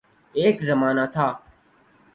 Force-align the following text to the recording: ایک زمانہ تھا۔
ایک 0.35 0.57
زمانہ 0.67 1.05
تھا۔ 1.13 1.27